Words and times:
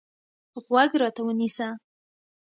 غوږ 0.63 0.91
راته 1.01 1.21
ونیسه. 1.25 1.67